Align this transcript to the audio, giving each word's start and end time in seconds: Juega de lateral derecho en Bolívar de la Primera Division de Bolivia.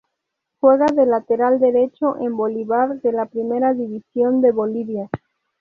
Juega 0.59 0.87
de 0.87 1.05
lateral 1.05 1.59
derecho 1.59 2.17
en 2.17 2.35
Bolívar 2.35 2.99
de 3.01 3.11
la 3.11 3.27
Primera 3.27 3.75
Division 3.75 4.41
de 4.41 4.51
Bolivia. 4.51 5.11